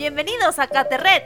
Bienvenidos 0.00 0.58
a 0.58 0.66
Caterret. 0.66 1.24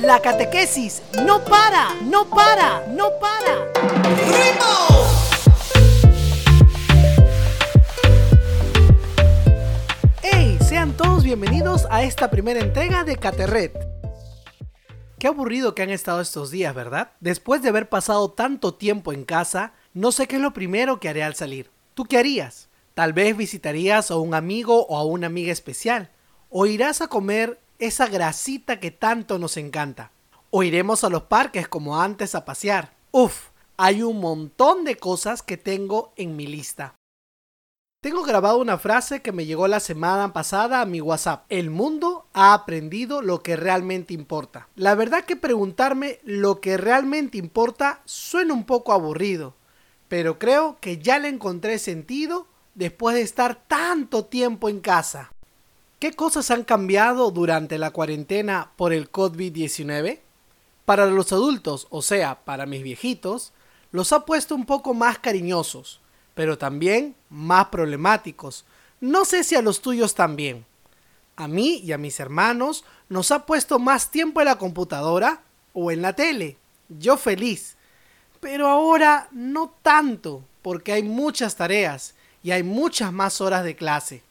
La 0.00 0.22
catequesis 0.22 1.02
no 1.26 1.44
para, 1.44 1.92
no 2.00 2.30
para, 2.30 2.86
no 2.86 3.10
para. 3.20 3.70
¡Hey! 10.22 10.56
Sean 10.66 10.96
todos 10.96 11.24
bienvenidos 11.24 11.86
a 11.90 12.04
esta 12.04 12.30
primera 12.30 12.60
entrega 12.60 13.04
de 13.04 13.16
Caterret. 13.16 13.76
Qué 15.18 15.26
aburrido 15.26 15.74
que 15.74 15.82
han 15.82 15.90
estado 15.90 16.22
estos 16.22 16.50
días, 16.50 16.74
¿verdad? 16.74 17.10
Después 17.20 17.60
de 17.60 17.68
haber 17.68 17.90
pasado 17.90 18.30
tanto 18.30 18.72
tiempo 18.72 19.12
en 19.12 19.26
casa, 19.26 19.74
no 19.92 20.10
sé 20.10 20.26
qué 20.26 20.36
es 20.36 20.42
lo 20.42 20.54
primero 20.54 21.00
que 21.00 21.10
haré 21.10 21.22
al 21.22 21.34
salir. 21.34 21.70
¿Tú 21.92 22.06
qué 22.06 22.16
harías? 22.16 22.70
Tal 22.94 23.12
vez 23.12 23.36
visitarías 23.36 24.10
a 24.10 24.16
un 24.16 24.32
amigo 24.32 24.86
o 24.86 24.96
a 24.96 25.04
una 25.04 25.26
amiga 25.26 25.52
especial. 25.52 26.08
O 26.56 26.66
irás 26.66 27.00
a 27.00 27.08
comer 27.08 27.58
esa 27.80 28.06
grasita 28.06 28.78
que 28.78 28.92
tanto 28.92 29.40
nos 29.40 29.56
encanta. 29.56 30.12
O 30.50 30.62
iremos 30.62 31.02
a 31.02 31.08
los 31.08 31.24
parques 31.24 31.66
como 31.66 32.00
antes 32.00 32.36
a 32.36 32.44
pasear. 32.44 32.94
Uf, 33.10 33.48
hay 33.76 34.04
un 34.04 34.20
montón 34.20 34.84
de 34.84 34.94
cosas 34.94 35.42
que 35.42 35.56
tengo 35.56 36.12
en 36.14 36.36
mi 36.36 36.46
lista. 36.46 36.94
Tengo 38.00 38.22
grabado 38.22 38.58
una 38.58 38.78
frase 38.78 39.20
que 39.20 39.32
me 39.32 39.46
llegó 39.46 39.66
la 39.66 39.80
semana 39.80 40.32
pasada 40.32 40.80
a 40.80 40.86
mi 40.86 41.00
WhatsApp. 41.00 41.44
El 41.48 41.70
mundo 41.70 42.28
ha 42.34 42.54
aprendido 42.54 43.20
lo 43.20 43.42
que 43.42 43.56
realmente 43.56 44.14
importa. 44.14 44.68
La 44.76 44.94
verdad 44.94 45.24
que 45.24 45.34
preguntarme 45.34 46.20
lo 46.22 46.60
que 46.60 46.76
realmente 46.76 47.36
importa 47.36 48.00
suena 48.04 48.54
un 48.54 48.62
poco 48.62 48.92
aburrido, 48.92 49.56
pero 50.06 50.38
creo 50.38 50.78
que 50.80 50.98
ya 50.98 51.18
le 51.18 51.26
encontré 51.26 51.80
sentido 51.80 52.46
después 52.76 53.16
de 53.16 53.22
estar 53.22 53.56
tanto 53.66 54.26
tiempo 54.26 54.68
en 54.68 54.78
casa. 54.78 55.33
¿Qué 56.04 56.12
cosas 56.12 56.50
han 56.50 56.64
cambiado 56.64 57.30
durante 57.30 57.78
la 57.78 57.90
cuarentena 57.90 58.72
por 58.76 58.92
el 58.92 59.10
COVID-19? 59.10 60.20
Para 60.84 61.06
los 61.06 61.32
adultos, 61.32 61.86
o 61.88 62.02
sea, 62.02 62.44
para 62.44 62.66
mis 62.66 62.82
viejitos, 62.82 63.54
los 63.90 64.12
ha 64.12 64.26
puesto 64.26 64.54
un 64.54 64.66
poco 64.66 64.92
más 64.92 65.18
cariñosos, 65.18 66.02
pero 66.34 66.58
también 66.58 67.16
más 67.30 67.68
problemáticos. 67.68 68.66
No 69.00 69.24
sé 69.24 69.44
si 69.44 69.54
a 69.54 69.62
los 69.62 69.80
tuyos 69.80 70.14
también. 70.14 70.66
A 71.36 71.48
mí 71.48 71.80
y 71.82 71.92
a 71.92 71.96
mis 71.96 72.20
hermanos 72.20 72.84
nos 73.08 73.30
ha 73.30 73.46
puesto 73.46 73.78
más 73.78 74.10
tiempo 74.10 74.42
en 74.42 74.48
la 74.48 74.58
computadora 74.58 75.40
o 75.72 75.90
en 75.90 76.02
la 76.02 76.12
tele. 76.12 76.58
Yo 76.90 77.16
feliz. 77.16 77.78
Pero 78.40 78.68
ahora 78.68 79.28
no 79.32 79.74
tanto, 79.80 80.44
porque 80.60 80.92
hay 80.92 81.02
muchas 81.02 81.56
tareas 81.56 82.14
y 82.42 82.50
hay 82.50 82.62
muchas 82.62 83.10
más 83.10 83.40
horas 83.40 83.64
de 83.64 83.74
clase. 83.74 84.22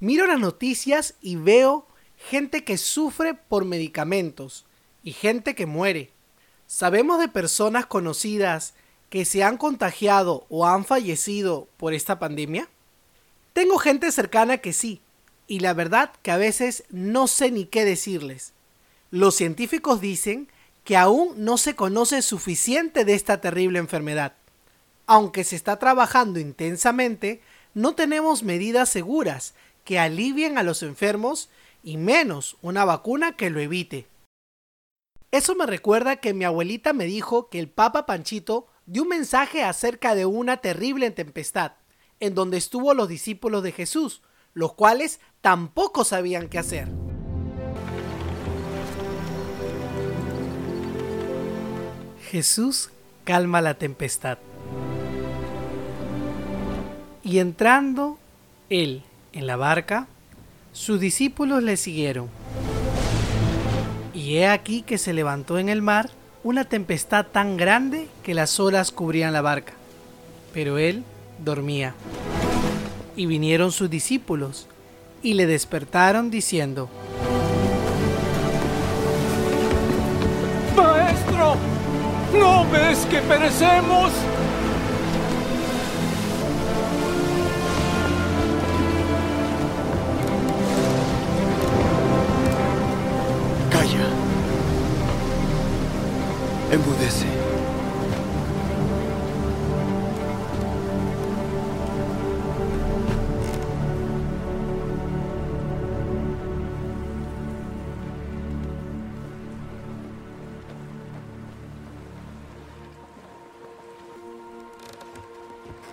Miro 0.00 0.28
las 0.28 0.38
noticias 0.38 1.14
y 1.20 1.36
veo 1.36 1.86
gente 2.16 2.62
que 2.62 2.78
sufre 2.78 3.34
por 3.34 3.64
medicamentos 3.64 4.64
y 5.02 5.12
gente 5.12 5.56
que 5.56 5.66
muere. 5.66 6.10
¿Sabemos 6.68 7.18
de 7.18 7.26
personas 7.26 7.86
conocidas 7.86 8.74
que 9.10 9.24
se 9.24 9.42
han 9.42 9.56
contagiado 9.56 10.46
o 10.50 10.66
han 10.66 10.84
fallecido 10.84 11.66
por 11.78 11.94
esta 11.94 12.20
pandemia? 12.20 12.68
Tengo 13.54 13.78
gente 13.78 14.12
cercana 14.12 14.58
que 14.58 14.72
sí, 14.72 15.00
y 15.48 15.60
la 15.60 15.72
verdad 15.72 16.12
que 16.22 16.30
a 16.30 16.36
veces 16.36 16.84
no 16.90 17.26
sé 17.26 17.50
ni 17.50 17.64
qué 17.64 17.84
decirles. 17.84 18.52
Los 19.10 19.34
científicos 19.34 20.00
dicen 20.00 20.48
que 20.84 20.96
aún 20.96 21.32
no 21.44 21.58
se 21.58 21.74
conoce 21.74 22.22
suficiente 22.22 23.04
de 23.04 23.14
esta 23.14 23.40
terrible 23.40 23.80
enfermedad. 23.80 24.34
Aunque 25.06 25.42
se 25.42 25.56
está 25.56 25.78
trabajando 25.78 26.38
intensamente, 26.38 27.40
no 27.74 27.94
tenemos 27.94 28.42
medidas 28.42 28.88
seguras 28.90 29.54
que 29.88 29.98
alivien 29.98 30.58
a 30.58 30.62
los 30.62 30.82
enfermos 30.82 31.48
y 31.82 31.96
menos 31.96 32.58
una 32.60 32.84
vacuna 32.84 33.36
que 33.36 33.48
lo 33.48 33.58
evite. 33.58 34.06
Eso 35.30 35.54
me 35.54 35.64
recuerda 35.64 36.16
que 36.16 36.34
mi 36.34 36.44
abuelita 36.44 36.92
me 36.92 37.06
dijo 37.06 37.48
que 37.48 37.58
el 37.58 37.70
Papa 37.70 38.04
Panchito 38.04 38.66
dio 38.84 39.04
un 39.04 39.08
mensaje 39.08 39.64
acerca 39.64 40.14
de 40.14 40.26
una 40.26 40.58
terrible 40.58 41.10
tempestad, 41.10 41.72
en 42.20 42.34
donde 42.34 42.58
estuvo 42.58 42.92
los 42.92 43.08
discípulos 43.08 43.62
de 43.62 43.72
Jesús, 43.72 44.20
los 44.52 44.74
cuales 44.74 45.20
tampoco 45.40 46.04
sabían 46.04 46.50
qué 46.50 46.58
hacer. 46.58 46.90
Jesús 52.30 52.90
calma 53.24 53.62
la 53.62 53.78
tempestad. 53.78 54.36
Y 57.24 57.38
entrando 57.38 58.18
él 58.68 59.02
en 59.32 59.46
la 59.46 59.56
barca, 59.56 60.06
sus 60.72 61.00
discípulos 61.00 61.62
le 61.62 61.76
siguieron. 61.76 62.28
Y 64.14 64.36
he 64.36 64.48
aquí 64.48 64.82
que 64.82 64.98
se 64.98 65.12
levantó 65.12 65.58
en 65.58 65.68
el 65.68 65.82
mar 65.82 66.10
una 66.44 66.64
tempestad 66.64 67.26
tan 67.26 67.56
grande 67.56 68.08
que 68.22 68.34
las 68.34 68.58
olas 68.58 68.92
cubrían 68.92 69.32
la 69.32 69.42
barca. 69.42 69.72
Pero 70.52 70.78
él 70.78 71.04
dormía. 71.44 71.94
Y 73.16 73.26
vinieron 73.26 73.72
sus 73.72 73.90
discípulos 73.90 74.66
y 75.22 75.34
le 75.34 75.46
despertaron 75.46 76.30
diciendo, 76.30 76.88
Maestro, 80.76 81.56
¿no 82.32 82.70
ves 82.70 83.06
que 83.10 83.20
perecemos? 83.22 84.12
Enmudece. 96.70 97.26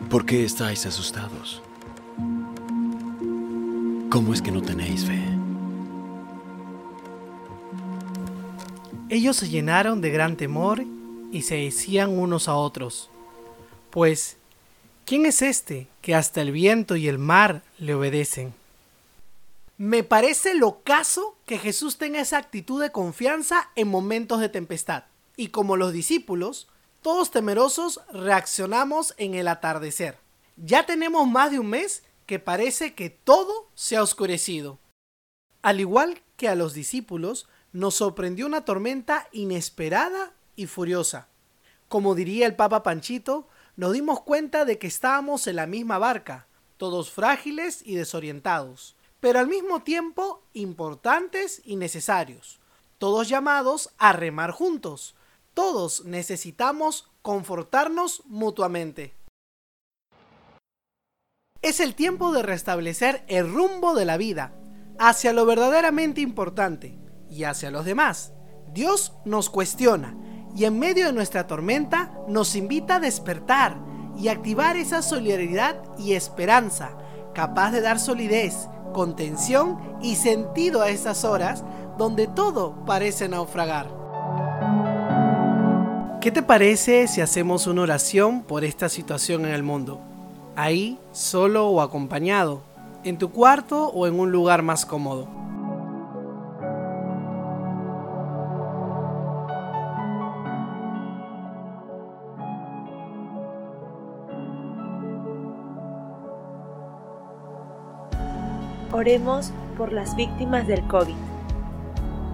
¿Por 0.10 0.26
qué 0.26 0.44
estáis 0.44 0.86
asustados? 0.86 1.62
¿Cómo 4.10 4.34
es 4.34 4.42
que 4.42 4.52
no 4.52 4.62
tenéis 4.62 5.06
fe? 5.06 5.35
Ellos 9.16 9.38
se 9.38 9.48
llenaron 9.48 10.02
de 10.02 10.10
gran 10.10 10.36
temor 10.36 10.84
y 11.32 11.44
se 11.44 11.56
decían 11.56 12.20
unos 12.20 12.50
a 12.50 12.56
otros, 12.56 13.10
pues, 13.90 14.36
¿quién 15.06 15.26
es 15.26 15.42
este 15.42 15.88
que 16.02 16.14
hasta 16.14 16.42
el 16.42 16.52
viento 16.52 16.98
y 16.98 17.08
el 17.08 17.18
mar 17.18 17.64
le 17.78 17.96
obedecen? 17.96 18.54
Me 19.78 20.04
parece 20.04 20.54
lo 20.54 20.82
caso 20.82 21.38
que 21.46 21.58
Jesús 21.58 21.98
tenga 21.98 22.20
esa 22.20 22.40
actitud 22.40 22.82
de 22.82 22.92
confianza 22.92 23.70
en 23.78 23.88
momentos 23.88 24.42
de 24.42 24.50
tempestad. 24.50 25.06
Y 25.38 25.48
como 25.48 25.78
los 25.78 25.94
discípulos, 25.94 26.68
todos 27.02 27.32
temerosos 27.32 28.02
reaccionamos 28.12 29.14
en 29.16 29.36
el 29.36 29.48
atardecer. 29.48 30.18
Ya 30.58 30.86
tenemos 30.86 31.26
más 31.26 31.52
de 31.52 31.60
un 31.60 31.68
mes 31.68 32.04
que 32.26 32.40
parece 32.40 32.96
que 32.96 33.12
todo 33.12 33.70
se 33.76 33.96
ha 33.96 34.04
oscurecido. 34.04 34.78
Al 35.62 35.80
igual 35.80 36.22
que 36.36 36.50
a 36.50 36.56
los 36.56 36.74
discípulos, 36.74 37.48
nos 37.76 37.96
sorprendió 37.96 38.46
una 38.46 38.64
tormenta 38.64 39.28
inesperada 39.34 40.32
y 40.56 40.66
furiosa. 40.68 41.28
Como 41.90 42.16
diría 42.16 42.48
el 42.48 42.56
Papa 42.56 42.84
Panchito, 42.84 43.50
nos 43.76 43.92
dimos 43.92 44.22
cuenta 44.22 44.64
de 44.64 44.80
que 44.80 44.88
estábamos 44.88 45.46
en 45.48 45.58
la 45.58 45.68
misma 45.68 45.98
barca, 45.98 46.48
todos 46.78 47.12
frágiles 47.12 47.82
y 47.86 47.96
desorientados, 47.96 48.96
pero 49.20 49.40
al 49.40 49.50
mismo 49.50 49.84
tiempo 49.84 50.42
importantes 50.54 51.62
y 51.66 51.76
necesarios, 51.76 52.62
todos 52.98 53.28
llamados 53.28 53.90
a 53.98 54.14
remar 54.14 54.52
juntos, 54.52 55.14
todos 55.54 56.06
necesitamos 56.06 57.10
confortarnos 57.22 58.24
mutuamente. 58.26 59.16
Es 61.62 61.82
el 61.82 61.94
tiempo 61.94 62.32
de 62.32 62.42
restablecer 62.42 63.26
el 63.28 63.52
rumbo 63.52 63.96
de 63.96 64.06
la 64.06 64.16
vida 64.16 64.54
hacia 64.98 65.34
lo 65.34 65.46
verdaderamente 65.46 66.22
importante, 66.22 66.98
y 67.30 67.44
hacia 67.44 67.72
los 67.72 67.86
demás. 67.86 68.34
Dios 68.74 69.14
nos 69.26 69.50
cuestiona 69.50 70.16
y 70.56 70.66
en 70.66 70.80
medio 70.80 71.06
de 71.06 71.14
nuestra 71.14 71.48
tormenta 71.48 72.12
nos 72.28 72.56
invita 72.56 72.96
a 72.96 73.00
despertar 73.00 73.78
y 74.18 74.30
activar 74.30 74.78
esa 74.78 75.02
solidaridad 75.02 75.82
y 75.98 76.14
esperanza, 76.14 76.92
capaz 77.34 77.72
de 77.72 77.82
dar 77.82 78.00
solidez, 78.00 78.70
contención 78.94 79.78
y 80.02 80.16
sentido 80.16 80.82
a 80.82 80.90
esas 80.90 81.26
horas 81.26 81.64
donde 81.98 82.28
todo 82.28 82.86
parece 82.86 83.28
naufragar. 83.28 83.90
¿Qué 86.22 86.32
te 86.32 86.42
parece 86.42 87.08
si 87.08 87.22
hacemos 87.22 87.68
una 87.68 87.84
oración 87.84 88.44
por 88.44 88.64
esta 88.64 88.90
situación 88.90 89.46
en 89.46 89.52
el 89.52 89.64
mundo? 89.64 90.02
Ahí, 90.56 90.98
solo 91.12 91.68
o 91.68 91.82
acompañado, 91.82 92.64
en 93.04 93.18
tu 93.18 93.32
cuarto 93.32 93.90
o 93.90 94.08
en 94.08 94.20
un 94.20 94.32
lugar 94.32 94.64
más 94.64 94.86
cómodo. 94.86 95.45
Oremos 108.96 109.52
por 109.78 109.92
las 109.92 110.16
víctimas 110.16 110.68
del 110.68 110.88
COVID, 110.88 111.18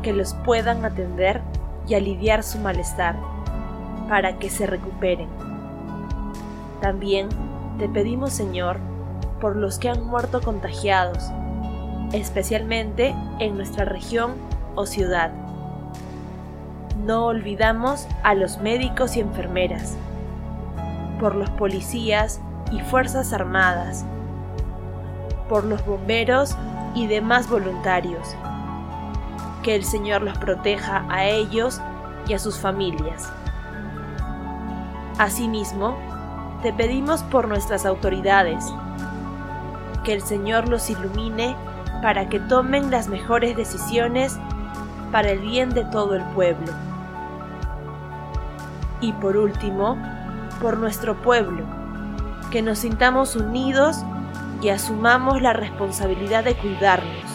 que 0.04 0.14
los 0.14 0.36
puedan 0.46 0.86
atender 0.86 1.42
y 1.88 1.96
aliviar 1.96 2.44
su 2.44 2.60
malestar, 2.60 3.16
para 4.08 4.38
que 4.38 4.52
se 4.52 4.68
recuperen. 4.68 5.28
También 6.80 7.30
te 7.80 7.90
pedimos, 7.90 8.34
Señor, 8.34 8.78
por 9.40 9.56
los 9.56 9.80
que 9.80 9.90
han 9.90 10.06
muerto 10.06 10.40
contagiados, 10.40 11.32
especialmente 12.14 13.16
en 13.40 13.58
nuestra 13.58 13.86
región 13.86 14.34
o 14.76 14.86
ciudad. 14.86 15.32
No 17.08 17.26
olvidamos 17.26 18.06
a 18.22 18.36
los 18.36 18.60
médicos 18.60 19.18
y 19.18 19.22
enfermeras, 19.22 19.98
por 21.20 21.34
los 21.34 21.50
policías 21.50 22.40
y 22.72 22.82
fuerzas 22.82 23.34
armadas, 23.34 24.06
por 25.52 25.66
los 25.66 25.86
bomberos 25.86 26.56
y 26.96 27.08
demás 27.08 27.50
voluntarios. 27.50 28.38
Que 29.64 29.76
el 29.76 29.84
Señor 29.84 30.22
los 30.22 30.38
proteja 30.38 31.04
a 31.10 31.26
ellos 31.26 31.82
y 32.26 32.34
a 32.34 32.40
sus 32.40 32.58
familias. 32.58 33.30
Asimismo, 35.18 35.98
te 36.64 36.72
pedimos 36.72 37.22
por 37.24 37.50
nuestras 37.50 37.86
autoridades, 37.86 38.64
que 40.06 40.14
el 40.14 40.22
Señor 40.22 40.70
los 40.70 40.90
ilumine 40.90 41.54
para 42.02 42.30
que 42.30 42.40
tomen 42.40 42.90
las 42.90 43.10
mejores 43.10 43.58
decisiones 43.58 44.40
para 45.12 45.32
el 45.32 45.40
bien 45.40 45.72
de 45.72 45.84
todo 45.84 46.16
el 46.16 46.24
pueblo. 46.34 46.72
Y 49.02 49.12
por 49.12 49.36
último, 49.36 49.98
por 50.62 50.78
nuestro 50.78 51.22
pueblo, 51.22 51.66
que 52.52 52.62
nos 52.62 52.80
sintamos 52.80 53.36
unidos 53.36 54.06
y 54.62 54.70
asumamos 54.70 55.42
la 55.42 55.54
responsabilidad 55.54 56.44
de 56.44 56.56
cuidarnos, 56.56 57.26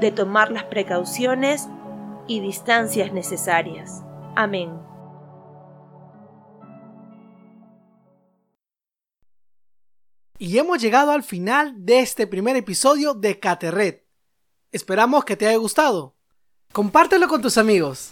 de 0.00 0.10
tomar 0.10 0.50
las 0.50 0.64
precauciones 0.64 1.68
y 2.26 2.40
distancias 2.40 3.12
necesarias. 3.12 4.02
Amén. 4.34 4.70
Y 10.38 10.58
hemos 10.58 10.80
llegado 10.80 11.12
al 11.12 11.22
final 11.22 11.84
de 11.84 12.00
este 12.00 12.26
primer 12.26 12.56
episodio 12.56 13.14
de 13.14 13.38
Caterret. 13.38 14.04
Esperamos 14.72 15.24
que 15.24 15.36
te 15.36 15.46
haya 15.46 15.58
gustado. 15.58 16.16
Compártelo 16.72 17.28
con 17.28 17.42
tus 17.42 17.58
amigos. 17.58 18.11